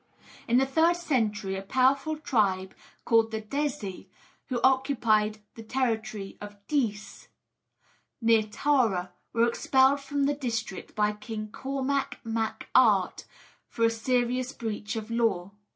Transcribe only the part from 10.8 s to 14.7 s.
by King Cormac Mac Art, for a serious